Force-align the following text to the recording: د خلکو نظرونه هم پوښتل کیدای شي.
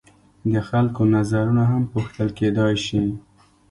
د 0.53 0.53
خلکو 0.69 1.01
نظرونه 1.15 1.63
هم 1.71 1.83
پوښتل 1.93 2.27
کیدای 2.39 2.73
شي. 2.85 3.01